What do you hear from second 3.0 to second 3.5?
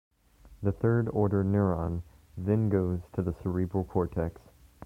to the